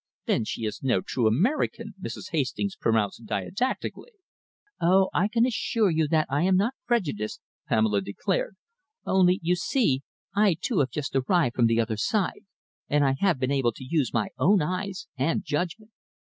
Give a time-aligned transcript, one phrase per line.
[0.25, 2.31] "Then she is no true American," Mrs.
[2.31, 4.13] Hastings pronounced didactically.
[4.81, 8.55] "Oh, I can assure you that I am not prejudiced," Pamela declared,
[9.05, 10.01] "only, you see,
[10.33, 12.45] I, too, have just arrived from the other side,
[12.89, 15.91] and I have been able to use my own eyes and judgment.